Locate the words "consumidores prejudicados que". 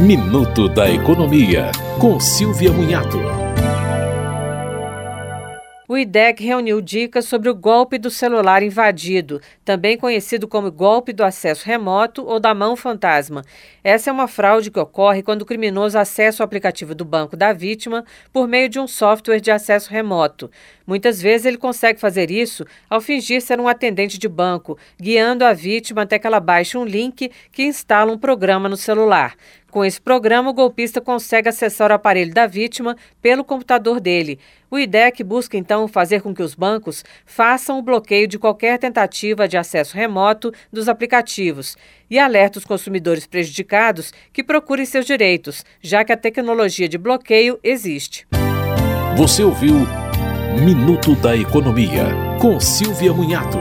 42.64-44.42